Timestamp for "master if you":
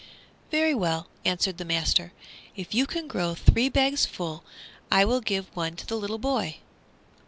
1.63-2.87